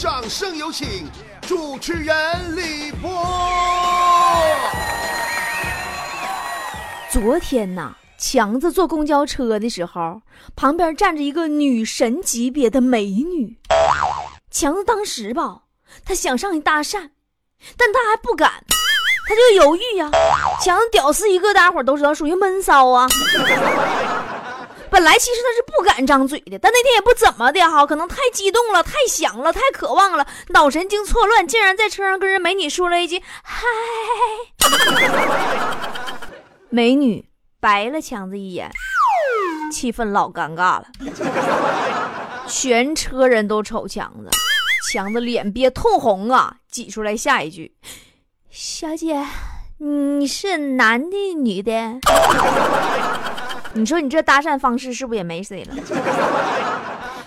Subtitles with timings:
[0.00, 1.06] 掌声有请
[1.42, 3.22] 主持人李波。
[7.10, 10.22] 昨天呐，强子坐公交车的时候，
[10.56, 13.58] 旁边站着一个女神级别的美女。
[14.50, 15.64] 强子当时吧，
[16.02, 17.10] 他想上去搭讪，
[17.76, 18.64] 但他还不敢，
[19.28, 20.10] 他就犹豫呀。
[20.62, 23.06] 强子屌丝一个，大家伙都知道属于闷骚啊。
[24.90, 33.66] 本来其实他是不敢张嘴的，但那天也不怎么的哈，可能太激动了，太想了，太渴望了，脑神经错乱，竟然在车上跟人美女说了一句“嗨”。
[36.68, 37.24] 美女
[37.60, 38.70] 白了强子一眼，
[39.72, 40.86] 气氛老尴尬了。
[42.48, 44.30] 全车人都瞅强子，
[44.92, 47.72] 强子脸憋通红啊，挤出来下一句
[48.50, 49.24] ：“小姐，
[49.78, 52.00] 你是男的女的？”
[53.72, 55.74] 你说你这搭讪方式是不是也没谁了？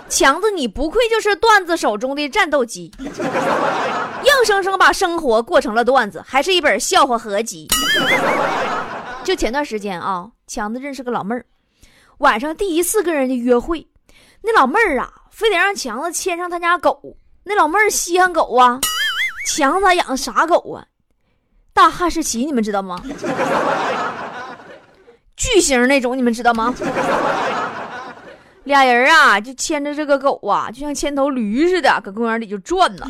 [0.10, 7.68] 强子，你不愧就是段子手中的战斗机，硬生生把生活过成了段子，还是一本笑话合集。
[9.24, 11.46] 就前段时间啊，强子认识个老妹儿，
[12.20, 13.88] 晚上第一次跟人家约会，
[14.42, 17.02] 那老妹儿啊，非得让强子牵上他家狗。
[17.46, 18.80] 那老妹儿稀罕狗啊，
[19.48, 20.86] 强子养的啥狗啊？
[21.74, 23.02] 大哈士奇，你们知道吗？
[25.44, 26.74] 巨型那种，你们知道吗？
[28.64, 33.06] 俩人啊，就牵着这个狗啊，就像牵头驴似的，搁公园里就转呢。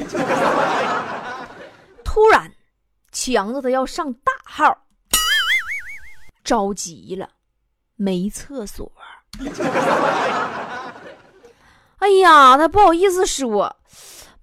[2.03, 2.51] 突然，
[3.11, 4.75] 强子他要上大号，
[6.43, 7.29] 着急了，
[7.95, 8.91] 没厕所。
[11.99, 13.75] 哎呀，他不好意思说。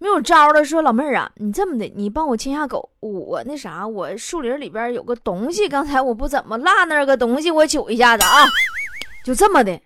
[0.03, 8.49] 没有招了，说老妹儿啊，你这么的，你帮我牵下狗，我那啥，我树林里边有个东西，刚才我不怎么落那个东西，我取一下子啊，
[9.27, 9.79] 就这么的。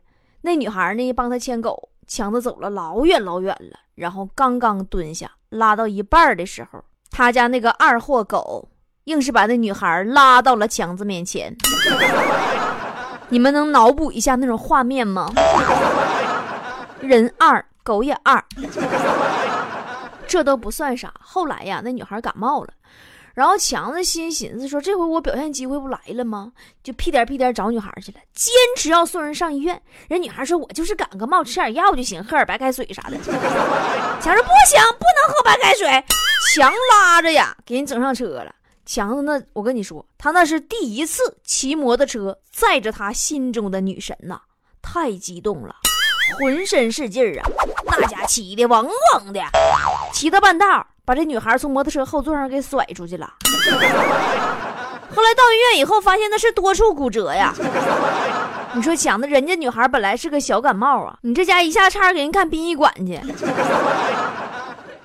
[0.42, 8.68] 那女孩呢，帮他牵狗，强子走了老远老远了，然后刚刚蹲下拉到一半的时候，他家那个二货狗
[9.04, 11.52] 硬是把那女孩拉到了强子面前。
[13.30, 15.32] 你们能脑补一下那种画面吗？
[17.00, 18.44] 人二，狗也二。
[20.26, 22.72] 这都不算啥，后来呀，那女孩感冒了，
[23.34, 26.52] 然后强子心寻思说：“这回我表现机会不来了吗？”
[26.82, 29.80] 就屁颠屁颠找女孩去了，坚持要送人上医院。
[30.08, 33.16] 人女孩说：“我就是感个冒，吃点药就行，喝点白开水啥的。
[34.20, 35.88] ”强子不行，不能喝白开水。
[36.54, 38.54] 强拉着呀，给人整上车了。
[38.86, 44.40] 强子那，我跟你说，他那是第一次骑摩托车载着他心中的女神呐，
[44.82, 45.74] 太激动了。
[46.38, 47.50] 浑身是劲儿啊，
[47.86, 49.40] 那家骑的嗡嗡的，
[50.12, 53.34] 骑到半道把这女孩从摩托车后座上给甩出去了。
[55.14, 57.54] 后来到医院以后，发现那是多处骨折呀。
[58.72, 63.20] 你说强子，人家女孩本来是个小感冒啊，你这家一下差点给人干殡仪馆去。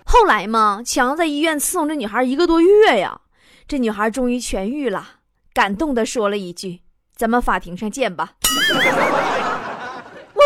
[0.05, 3.21] 后来嘛，强在医院伺候这女孩一个多月呀，
[3.67, 5.07] 这女孩终于痊愈了，
[5.53, 6.81] 感动的说了一句
[7.15, 8.31] ：“咱们法庭上见吧。”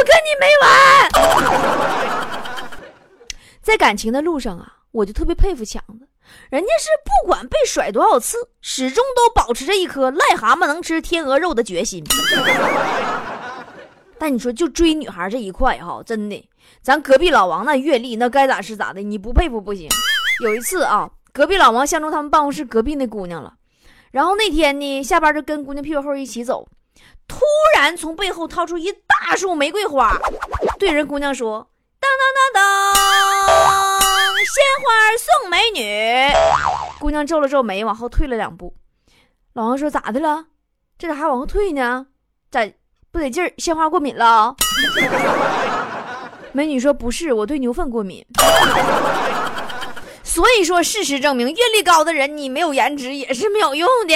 [0.03, 0.71] 跟你没完，
[3.61, 6.07] 在感情的路上啊，我就特别佩服强子，
[6.49, 12.03] 人家是不管被甩多少次，始终都保持着一颗癞蛤蟆能吃天鹅肉的决心。
[14.19, 16.49] 但你说就追女孩这一块哈，真的，
[16.81, 19.89] 咱隔壁老王那阅历那该咋是咋的，你不佩服不行。
[20.43, 23.53] 有一次啊，隔壁老王相中他们办公室隔壁那姑娘了，
[24.11, 26.67] 然后那天呢，下班就跟姑娘屁股后一起走。
[27.28, 27.39] 突
[27.75, 30.17] 然从背后掏出一大束玫瑰花，
[30.78, 31.67] 对人姑娘说
[32.00, 32.22] ：“当当
[32.53, 32.94] 当当，
[34.45, 36.31] 鲜花送美女。”
[37.00, 38.75] 姑娘皱了皱眉，往后退了两步。
[39.53, 40.45] 老王说：“咋的了？
[40.97, 42.07] 这咋还往后退呢？
[42.51, 42.67] 咋
[43.12, 43.51] 不得劲儿？
[43.57, 44.56] 鲜花过敏了？”
[46.53, 48.25] 美女说：“不是，我对牛粪过敏。”
[50.23, 54.13] 所以说，事实证明，阅历高的人，你没有颜值也是没有用的。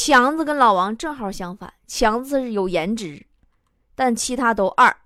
[0.00, 3.26] 强子跟老王正好相反，强子是有颜值，
[3.96, 4.96] 但其他都二。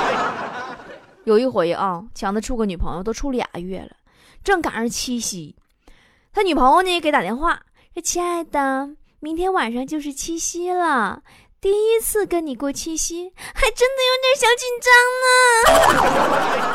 [1.24, 3.96] 有一回啊，强子处个女朋友都处俩月了，
[4.44, 5.56] 正赶上七夕，
[6.34, 7.62] 他女朋友呢给打电话
[7.94, 8.90] 说：“亲爱的，
[9.20, 11.22] 明天晚上就是七夕了，
[11.58, 14.92] 第一次跟你过七夕，还真的有点小紧张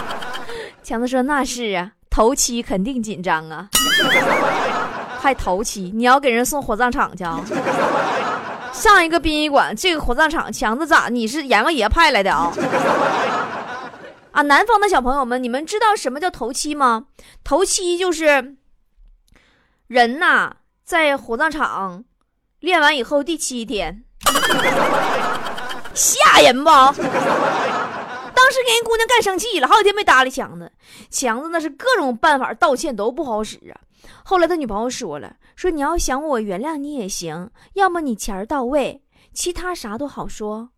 [0.09, 0.73] 呢。
[0.81, 3.69] ”强子说：“那是啊，头七肯定紧张啊。”
[5.19, 7.43] 还头七，你要给人送火葬场去啊？
[8.71, 11.09] 上一个殡仪馆，这个火葬场，强子咋？
[11.09, 12.53] 你是阎王爷派来的啊？
[14.31, 17.07] 啊，南方的小朋友们，你们知道什么叫头七吗？
[17.43, 18.55] 头七就是
[19.87, 20.53] 人呐，
[20.85, 22.05] 在火葬场
[22.59, 24.03] 练完以后第七天，
[25.93, 26.69] 吓人不？
[26.69, 30.71] 当时给人姑娘干生气了，好几天没搭理强子。
[31.09, 33.75] 强子那是各种办法道歉都不好使啊。
[34.23, 39.01] 后来他女朋友说了，说你要想我原谅你也行，要么你钱儿到位，
[39.33, 40.69] 其他啥都好说。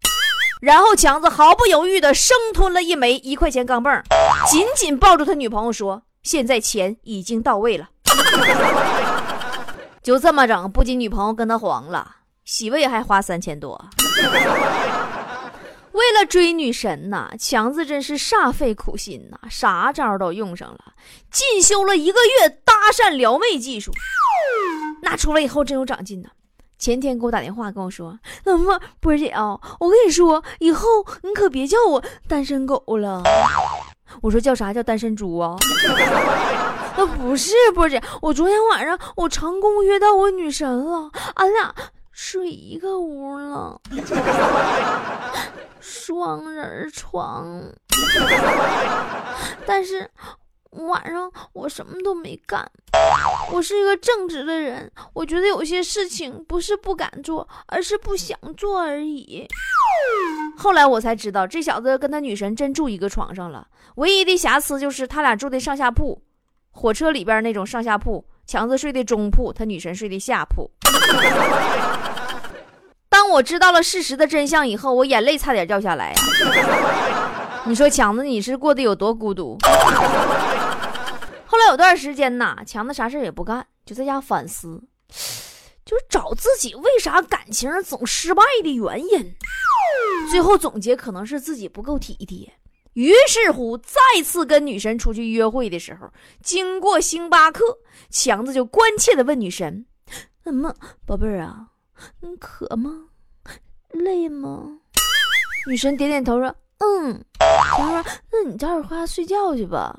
[0.61, 4.03] 然后强子毫不犹豫地生吞了一枚一块钱钢镚，
[4.47, 7.89] 紧紧抱住他女朋友说：“现在钱已经到位了。
[10.03, 13.83] ”就这么整，不仅女朋友跟他黄了，洗胃还花三千多。
[15.93, 20.93] 为了追女神呐，强子真是煞费苦心呐，啥招都用上了，
[21.31, 23.91] 进修了一个月搭讪撩妹技术。
[25.01, 26.29] 那出来以后真有长进呐。
[26.77, 30.87] 前天给我打电话跟我说：“怎么波姐啊，我跟你说，以后
[31.21, 33.21] 你可别叫我单身狗了。”
[34.23, 34.73] 我说：“叫啥？
[34.73, 35.55] 叫单身猪啊？”
[36.97, 41.73] 啊，不是波姐，我昨天晚上我成功约到我女神了，俺俩
[42.11, 43.79] 睡一个屋了。
[46.03, 47.63] 双人床，
[49.67, 50.09] 但是
[50.87, 52.67] 晚上我什么都没干。
[53.51, 59.47] 我是一个正直的人，我觉得有些事情不是不敢做，而是不想做而已。
[60.57, 63.67] 后来我才知道，这小子跟他女神真住一个床上了，
[63.97, 66.19] 唯一的瑕疵就是他俩住的上下铺，
[66.71, 70.71] 火车里边那种上下铺，强子睡的中铺，他女神睡的下铺。
[73.21, 76.11] 当我知道了事实的真相以后，我眼泪差点掉下来。
[77.65, 79.59] 你说强子，你是过得有多孤独？
[81.45, 84.81] 后来有段时间呐，强子啥事也不干，就在家反思，
[85.85, 89.35] 就是找自己为啥感情总失败的原因。
[90.31, 92.51] 最后总结可能是自己不够体贴。
[92.93, 96.09] 于是乎，再次跟女神出去约会的时候，
[96.41, 97.63] 经过星巴克，
[98.09, 99.85] 强子就关切的问女神
[100.43, 100.73] ：“怎么，
[101.05, 101.67] 宝贝儿啊，
[102.21, 103.09] 你渴吗？”
[103.93, 104.63] 累吗？
[105.67, 107.23] 女神点点头说：“嗯。”
[107.77, 109.95] 强说：“那你早点回家睡觉去吧。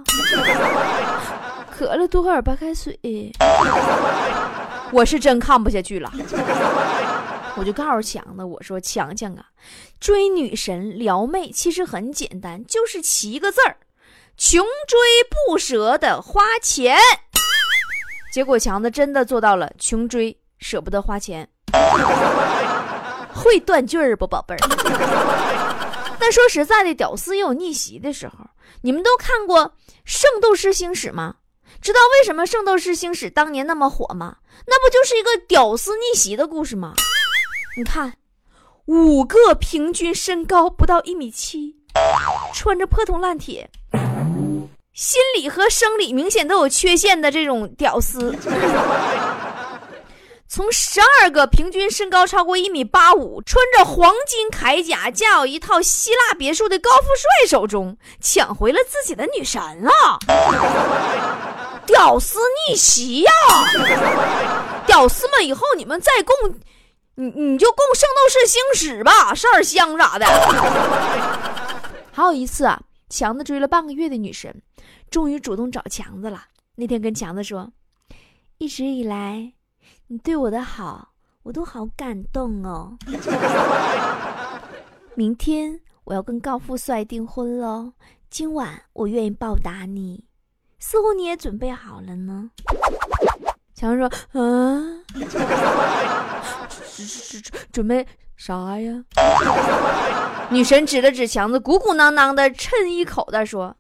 [1.71, 2.99] 渴了多喝点白开水。”
[4.93, 6.13] 我是真看不下去了，
[7.57, 9.47] 我就告诉强子：“我说强强啊，
[9.99, 13.77] 追女神撩妹其实很简单，就是七个字儿：
[14.37, 14.99] 穷追
[15.49, 16.99] 不舍得花钱。”
[18.35, 21.49] 结果强子真的做到了，穷追舍不得花钱。
[23.53, 24.59] 会断句儿不，宝贝儿？
[26.19, 28.35] 但说实在的，屌丝也有逆袭的时候。
[28.81, 29.67] 你们都看过
[30.07, 31.35] 《圣斗士星矢》吗？
[31.83, 34.37] 知道为什么《圣斗士星矢》当年那么火吗？
[34.67, 36.95] 那不就是一个屌丝逆袭的故事吗？
[37.77, 38.15] 你看，
[38.87, 41.77] 五个平均身高不到一米七，
[42.55, 43.69] 穿着破铜烂铁，
[44.95, 48.35] 心理和生理明显都有缺陷的这种屌丝。
[50.55, 60.19] 从十二个平均身高超过一米八五、穿着黄金铠甲、驾有一套希腊别墅的高富帅手中抢回了自己的女神啊！
[61.87, 62.39] 屌丝
[62.69, 63.33] 逆袭呀！
[64.87, 66.37] 屌丝们，以后你们再供，
[67.15, 70.27] 你你就供《圣斗士星矢》吧，十二香啥的。
[72.13, 72.79] 还有一次啊，
[73.09, 74.61] 强子追了半个月的女神，
[75.09, 76.45] 终于主动找强子了。
[76.77, 77.73] 那天跟强子说，
[78.59, 79.55] 一直以来。
[80.13, 81.09] 你对我的好，
[81.43, 82.99] 我都好感动哦。
[85.17, 87.95] 明天我要跟高富帅订婚喽，
[88.29, 90.27] 今晚我愿意报答你。
[90.79, 92.51] 似乎你也准备好了呢。
[93.75, 95.27] 强子说：“嗯，准
[97.73, 99.03] 准备啥呀？”
[100.53, 103.75] 女神指了指强子鼓鼓囊囊的衬衣口袋说：“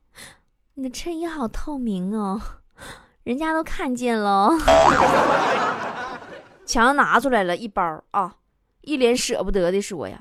[0.77, 2.41] 你的衬衣好透明哦，
[3.23, 4.49] 人家都看见了。”
[6.64, 8.33] 强拿出来了一包啊，
[8.83, 10.19] 一脸舍不得的说呀：“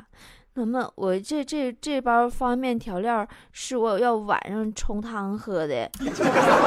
[0.56, 5.90] 那么我这这这包方便面调料是我要晚上冲汤喝的，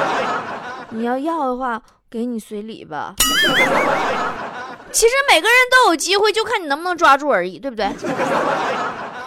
[0.90, 3.14] 你要要的话给你随礼吧。
[4.92, 7.84] 其实每个人都有机会，就看你能不能抓住而已，对不对？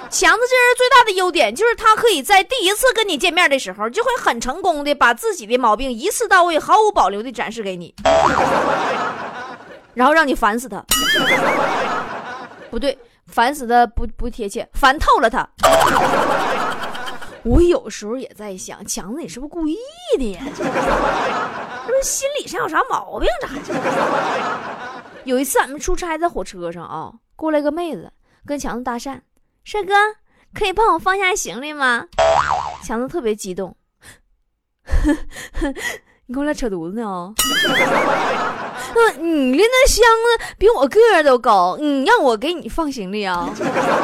[0.09, 7.93] 强子这人最大的优点就是他可以在第一次跟你见面的时候，就会很成功的把自己的毛病一次到位、毫无保留的展示给你。”
[9.97, 10.85] 然后让你烦死他，
[12.69, 15.49] 不对，烦死他不不贴切，烦透了他。
[17.43, 19.75] 我有时候也在想，强子你是不是故意
[20.19, 20.43] 的呀？
[20.55, 23.27] 是不是心理上有啥毛病？
[23.41, 23.55] 咋还
[25.23, 28.13] 有一次俺们出差在火车上啊，过来个妹子
[28.45, 29.19] 跟强子搭讪
[29.65, 29.95] ：“帅哥，
[30.53, 32.05] 可以帮我放下行李吗？”
[32.85, 33.75] 强子特别激动
[36.27, 37.33] ：“你跟我俩扯犊子呢哦？
[39.19, 43.49] 嗯，你的那箱子比我个儿都高，你让我给你放行李啊？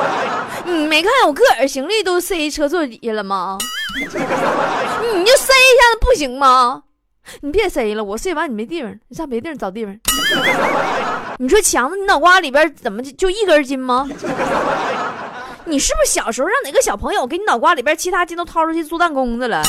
[0.65, 3.57] 你没看我个儿行李都塞车座底下了吗？
[3.95, 6.83] 你就塞一下子不行吗？
[7.41, 9.97] 你别塞了，我塞完你没地方，你上别地方找地方。
[11.38, 14.07] 你说强子，你脑瓜里边怎么就就一根筋吗？
[15.65, 19.63] 你是不是小时候让哪个小朋友给你脑瓜里边其他筋都掏出去做弹弓子了？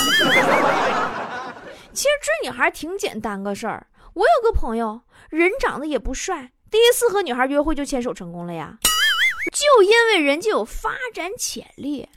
[1.93, 3.87] 其实追女孩挺简单个事儿。
[4.15, 8.79] 我有个朋友，人长得也不帅，第一次和女孩约会就牵手成功了呀，
[9.53, 12.09] 就因为人家有发展潜力。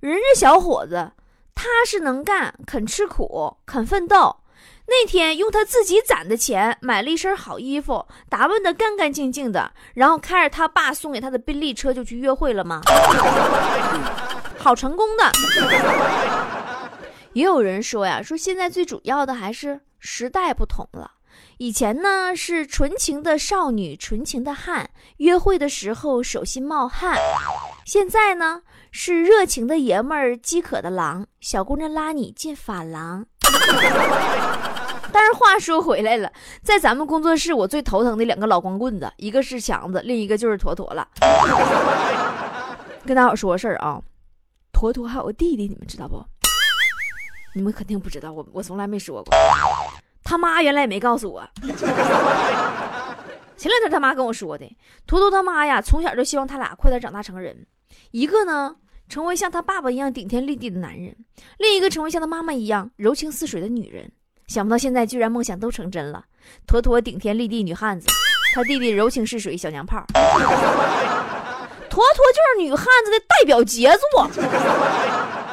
[0.00, 1.12] 人家小伙子
[1.54, 4.38] 踏实能干，肯吃苦，肯奋斗。
[4.86, 12.80] 那天用他自己攒的钱买了一身好衣服，打扮得干干净净的，然后开着他爸送给他的宾利车就去约会了吗？
[14.58, 15.30] 好成功的。
[17.34, 21.12] 也有人说呀，说现在最主要的还是时代不同了。
[21.58, 27.16] 以前呢是纯情的少女，纯情的汉，约会的时候手心冒汗。
[27.84, 33.24] 现在呢是热情的爷们儿，饥渴的狼，小姑娘拉你进发廊。
[35.10, 36.30] 但是话说回来了，
[36.62, 41.06] 在咱们工作室，我最头疼的两个老光棍子，一个是强子，另一个就是坨坨了。
[43.06, 44.00] 跟大伙说个事儿啊，
[44.72, 46.22] 坨坨还有个弟弟，你们知道不？
[47.58, 49.34] 你们肯定不知道，我我从来没说过。
[50.22, 51.42] 他妈原来也没告诉我。
[53.56, 54.64] 前两天他妈跟我说的，
[55.08, 57.66] 坨坨他妈呀，从小就希望他俩快点长大成人，
[58.12, 58.76] 一个呢
[59.08, 61.16] 成为像他爸爸一样顶天立地的男人，
[61.58, 64.08] 另一个成为像他妈妈一样柔情似水的女人。
[64.46, 66.24] 想不到现在居然梦想都成真了，
[66.64, 68.06] 坨坨顶天立地女汉子，
[68.54, 70.06] 他弟弟柔情似水小娘炮，
[71.90, 74.30] 坨坨就是女汉子的代表杰作。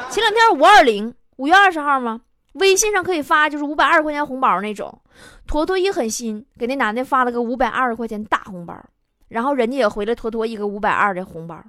[0.08, 2.20] 前两天五二零，五月二十号吗？
[2.54, 5.02] 微信上可以发就是五百二十块钱红包那种，
[5.46, 8.74] 坨坨一狠心给那男的发了个五百二十块钱大红包，
[9.28, 11.62] 然后人家也回了坨坨一个五百二的红包，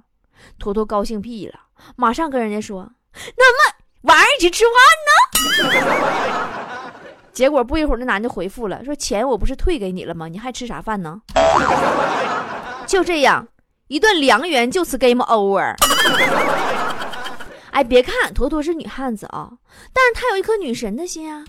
[0.58, 1.60] 坨坨高兴屁了，
[1.96, 2.90] 马上跟人家说
[3.36, 4.72] ：“那么晚上一起吃饭
[5.04, 6.00] 呢？”
[7.32, 10.26] 结果不一会儿，那男的回复了，说：“钱我不是退给你了吗？
[10.28, 11.20] 你还吃啥饭呢？”
[12.88, 13.46] 就这样，
[13.88, 15.74] 一段良缘就此 game over。
[17.70, 19.50] 哎，别看坨坨是女汉子啊，
[19.92, 21.44] 但是她有一颗女神的心啊，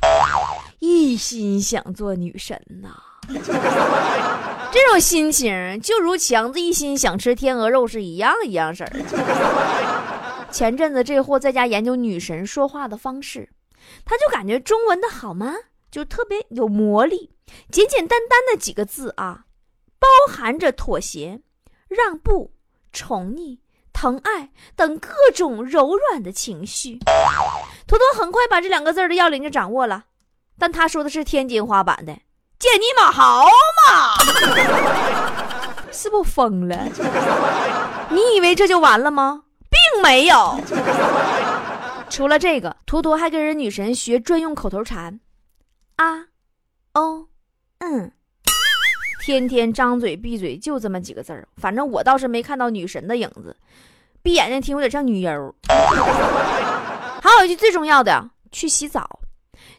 [0.79, 2.89] 一心想做女神呐。
[4.71, 10.47] 这种心情就如强子一心想吃天鹅肉是一样一样式儿。
[10.51, 13.49] 前阵子这货在家研究女神说话的方式，
[14.03, 15.53] 他就感觉中文的好吗？
[15.91, 17.31] 就特别有魔力，
[17.71, 19.45] 简简单单的几个字啊，
[19.99, 21.41] 包含着妥协、
[21.87, 22.51] 让步、
[22.91, 23.57] 宠溺、
[23.99, 26.99] 疼爱等各种柔软的情绪。
[27.85, 30.05] 图图很快把这两个字的要领就掌握了，
[30.57, 32.17] 但他说的是天津话版的
[32.57, 34.15] “见你妈好嘛”，
[35.91, 36.77] 是不疯了？
[38.09, 39.43] 你以为这就完了吗？
[39.69, 40.57] 并没有。
[42.09, 45.19] 除了这个，图图还跟人女神学专用口头禅。
[45.97, 46.27] 啊，
[46.93, 47.27] 哦，
[47.79, 48.13] 嗯，
[49.25, 53.53] 天天张嘴闭嘴就这么几个字儿，反正我倒是没看到女神的影子，
[54.21, 55.55] 闭眼睛听有点像女优。
[57.21, 59.19] 还有一句最重要的，去洗澡，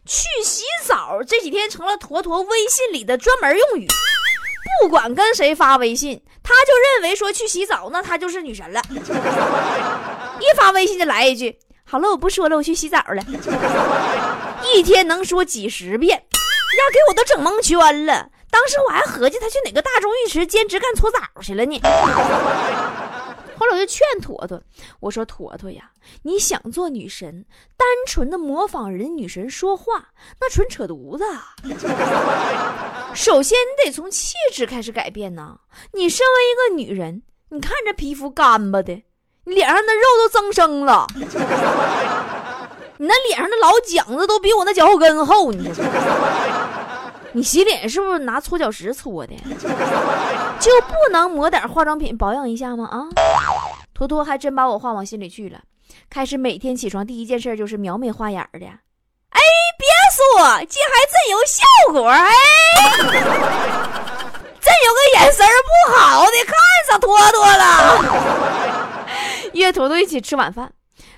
[0.05, 3.87] 去洗澡这几天成了坨坨微信里的专门用语，
[4.83, 8.83] 不管跟谁发微信，他就认为说去洗澡，那他就是女神了。
[10.41, 13.23] 一发微信就来一句，好了，我不说了，我去洗澡了。
[14.75, 16.25] 一天能说几十遍，呀，
[16.93, 18.29] 给我都整蒙圈了。
[18.51, 21.81] 当时我还合计他去哪个大众浴池兼职干搓澡去了呢。
[23.61, 24.59] 后来我就劝坨坨，
[25.01, 25.91] 我说坨坨呀，
[26.23, 27.45] 你想做女神，
[27.77, 30.09] 单纯的模仿人女神说话，
[30.41, 31.25] 那纯扯犊子。
[33.15, 35.59] 首先你得从气质开始改变呐。
[35.93, 38.95] 你身为一个女人，你看这皮肤干巴的，
[39.45, 41.07] 你脸上的肉都增生了。
[42.97, 45.71] 你那脸上的老茧子都比我那脚后跟厚，你，
[47.33, 49.35] 你洗脸是不是拿搓脚石搓的？
[50.61, 52.87] 就不能抹点化妆品保养一下吗？
[52.87, 53.09] 啊，
[53.95, 55.61] 坨坨还真把我话往心里去了，
[56.11, 58.67] 开始每天起床第一件事就是描眉画眼的。
[58.67, 59.41] 哎，
[59.79, 62.29] 别说，这还真有效果，哎，
[64.61, 66.55] 真有个眼神不好的看
[66.89, 67.63] 上坨坨了。
[69.55, 70.73] 约坨坨一起吃晚饭，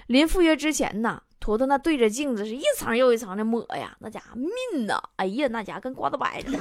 [0.06, 1.20] 临赴约之前呢。
[1.42, 5.02] 坨坨那对着镜子是一层又一层的抹呀，那家伙命呐！
[5.16, 6.58] 哎呀，那家伙跟刮子白似的。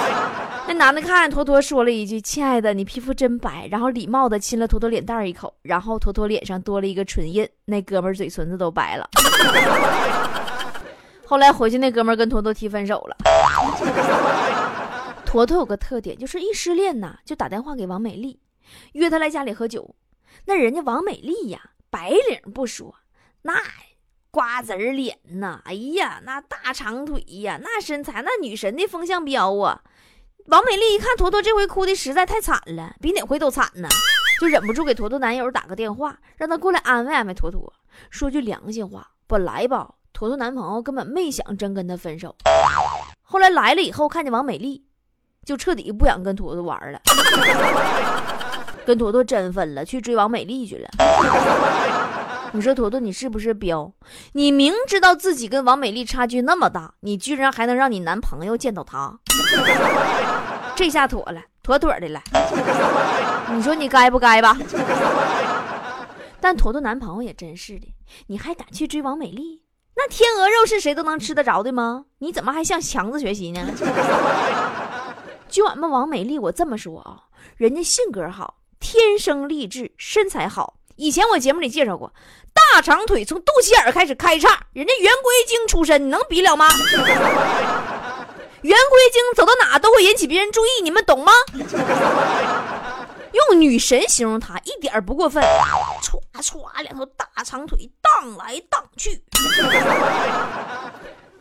[0.66, 9.06] 那男的看坨坨说了一句：“亲爱的，你皮肤真白。”然后礼貌的亲了坨坨脸蛋一口，然后坨坨脸上多了一个唇印，那哥们嘴唇子都白了。
[11.26, 13.16] 后来回去，那哥们跟坨坨提分手了。
[15.26, 18.40] 坨坨有个特点，就是一失恋呐，就打电话给王美丽，
[18.94, 19.94] 约她来家里喝酒。
[20.46, 22.94] 那人家王美丽呀，白领不说，
[23.42, 23.52] 那
[24.30, 29.80] 瓜子儿脸呐，哎呀，那大长腿呀，那身材，那女神的风向标啊！
[30.46, 33.88] 王美丽一看坨坨这回哭的实在太惨了，比哪回都惨呢，
[34.40, 37.72] 就忍不住给坨坨男友打个电话，让他过来安慰安慰坨坨。
[38.10, 42.36] 说句良心话，本来吧，坨坨男朋友根本没想真跟他分手。
[43.22, 44.84] 后来来了以后，看见王美丽，
[45.44, 47.00] 就彻底不想跟坨坨玩了，
[48.86, 50.88] 跟坨坨真分了，去追王美丽去了。
[52.52, 53.92] 你说坨坨，你是不是彪？
[54.32, 59.18] 你明知道自己跟王美丽差距那么大，你居然还能让你男朋友见到她，
[60.76, 62.22] 这下妥了，妥妥的了。
[63.52, 64.56] 你说你该不该吧？
[66.40, 67.92] 但坨坨男朋友也真是的，
[68.28, 69.62] 你还敢去追王美丽？
[69.96, 72.04] 那天鹅肉是谁都能吃得着的吗？
[72.18, 73.66] 你怎么还向强子学习呢？
[75.48, 77.24] 就俺们王美丽，我这么说啊，
[77.56, 80.74] 人家性格好，天生丽质，身材好。
[80.96, 82.12] 以前我节目里介绍过，
[82.52, 86.68] 大长腿从肚脐眼开始开叉，人家圆规精出身，你能比了吗？
[88.62, 91.32] 圆规精走到哪都会引起别人注意，你们懂吗？
[93.32, 99.22] 用女神形容她一点不过分，歘歘两条大长腿荡来荡去，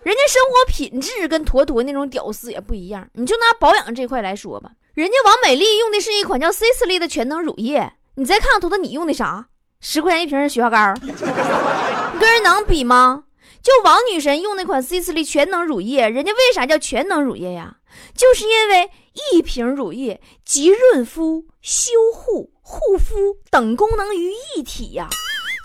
[0.03, 3.07] 人家生活品质跟坨坨那种屌丝也不一样。
[3.13, 9.47] 你就拿保养这块来说吧，人家王美丽用的是一款叫 Sisley 的全能乳液，你再看看图图，你用的啥？
[9.81, 11.11] 十块钱一瓶的雪花膏，你
[12.17, 13.25] 跟人能比吗？
[13.61, 17.75] 就王女神用那款 Sisley 全能乳液，人家为啥叫全能乳液呀？
[18.15, 18.89] 就是因为
[19.33, 25.09] 一瓶乳液集润肤、修护、护肤等功能于一体呀，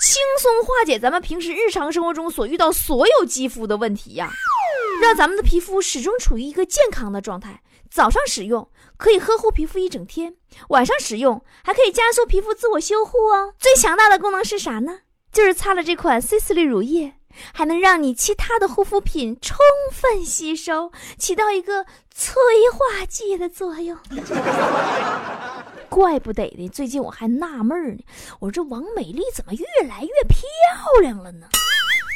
[0.03, 4.29] 轻松化解咱们平时日常生活中所遇到所有肌肤的问题呀，
[5.01, 7.63] 让咱们的皮肤始终处于一个健康的状态。
[7.91, 10.37] 早上使用可以呵护皮肤一整天，
[10.69, 13.55] 晚上使用还可以加速皮肤自我修护哦。
[13.59, 15.01] 最强大的功能是啥呢？
[15.33, 17.15] 就是擦了这款 Sisley 乳液。
[17.55, 19.57] 还能让你其他的护肤品充
[19.93, 22.35] 分吸收，起到一个催
[22.73, 23.97] 化剂的作用。
[25.89, 28.03] 怪不得的，最近我还纳闷呢，
[28.41, 30.41] 我说这王美丽怎么越来越漂
[31.01, 31.47] 亮了呢？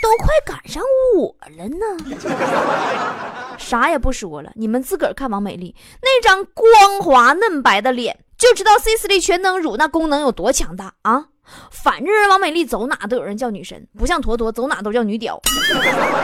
[0.05, 0.83] 都快赶上
[1.17, 3.57] 我了呢。
[3.57, 11.29] 啥也不说了，你们自个儿看王美丽那张光滑嫩白的脸，就知道 Sisley 全能乳那功能有多强大啊！
[11.71, 15.40] 反正王美丽走哪都有人叫女神，不像坨坨走哪都叫女屌。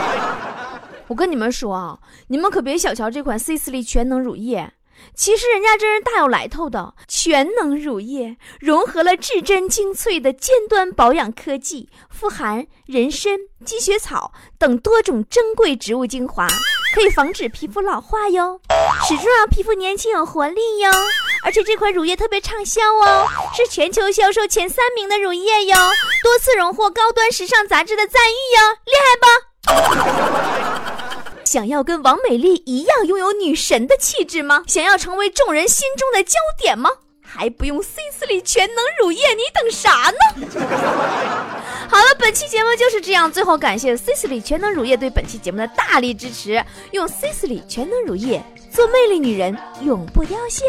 [1.07, 4.71] 我跟你们说啊，你们可别小瞧这款 Sisley 全能乳液，
[5.15, 6.93] 其实人家真是大有来头的。
[7.07, 16.47] 全能乳液融合了至臻精粹的尖端保养科技，富含人参、积雪草等多种珍贵植物精华，
[16.95, 18.59] 可以防止皮肤老化哟，
[19.07, 20.89] 始终让皮肤年轻有活力哟。
[21.43, 25.75] 而且这款乳液特别畅销哦，是全球销售前三名的乳液哟，
[26.23, 30.80] 多次荣获高端时尚杂志的赞誉哟，厉害吧？
[31.51, 34.63] 想要跟王美丽一样拥有女神的气质吗？
[34.67, 36.89] 想要成为众人心中的焦点吗？
[37.21, 40.17] 还不用 C 四里全能乳液，你等啥呢？
[41.89, 43.29] 好了，本期节目就是这样。
[43.29, 50.63] 最后感谢 C 四里全能乳液对本期节目的大力支持，用 C 四里全能乳液做魅力女人，永不凋谢。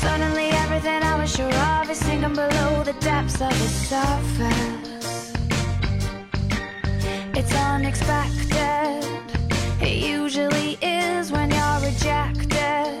[0.00, 0.47] Suddenly,
[0.78, 5.32] everything I was sure of is sinking below the depths of the surface.
[7.34, 9.02] It's unexpected.
[9.80, 12.94] It usually is when you're rejected.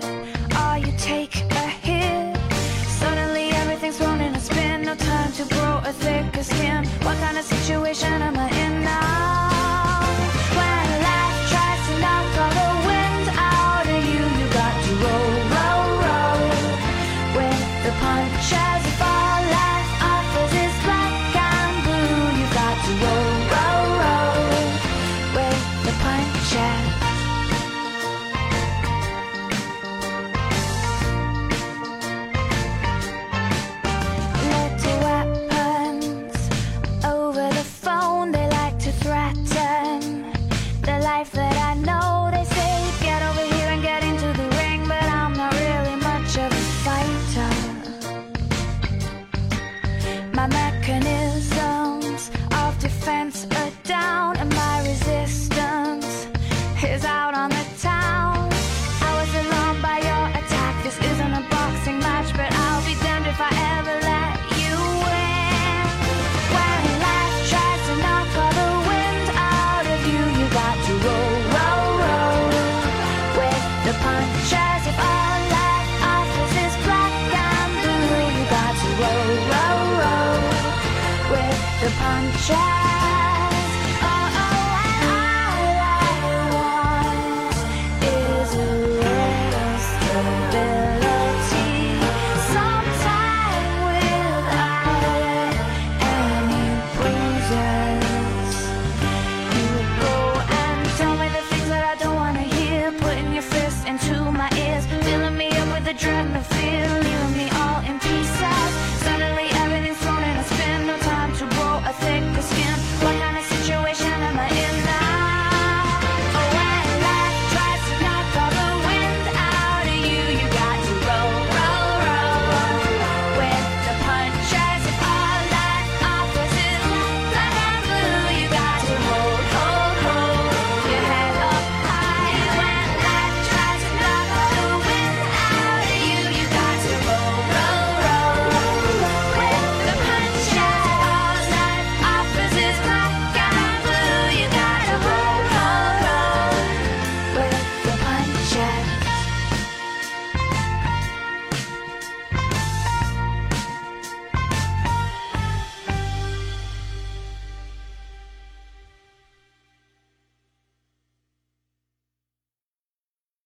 [0.60, 2.36] Or you take a hit.
[3.00, 4.82] Suddenly, everything's thrown in a spin.
[4.82, 6.84] No time to grow a thicker skin.
[7.06, 8.57] What kind of situation am I in